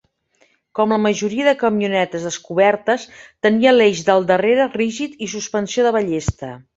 Com 0.77 0.93
la 0.93 0.97
majoria 1.01 1.45
de 1.47 1.53
camionetes 1.63 2.25
descobertes, 2.29 3.05
tenia 3.49 3.75
l'eix 3.77 4.01
del 4.11 4.25
darrere 4.35 4.67
rígid 4.77 5.15
i 5.27 5.33
suspensió 5.35 5.87
de 5.89 5.93
ballesta. 5.99 6.51